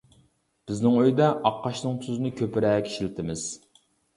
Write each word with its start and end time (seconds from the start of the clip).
بىزنىڭ 0.69 0.95
ئۆيدە 1.01 1.27
ئاققاشنىڭ 1.49 2.01
تۇزىنى 2.07 2.33
كۆپرەك 2.41 2.91
ئىشلىتىمىز. 2.93 3.49